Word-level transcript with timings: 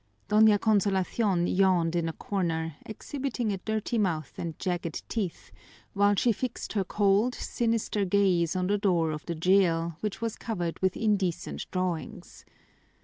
Doña 0.29 0.57
Consolacion 0.59 1.45
yawned 1.45 1.95
in 1.95 2.09
a 2.09 2.13
corner, 2.13 2.75
exhibiting 2.87 3.51
a 3.51 3.59
dirty 3.59 3.99
mouth 3.99 4.33
and 4.39 4.57
jagged 4.57 5.07
teeth, 5.07 5.51
while 5.93 6.15
she 6.15 6.31
fixed 6.31 6.73
her 6.73 6.83
cold, 6.83 7.35
sinister 7.35 8.03
gaze 8.03 8.55
on 8.55 8.65
the 8.65 8.79
door 8.79 9.11
of 9.11 9.23
the 9.27 9.35
jail, 9.35 9.97
which 9.99 10.19
was 10.19 10.37
covered 10.37 10.79
with 10.81 10.97
indecent 10.97 11.67
drawings. 11.69 12.45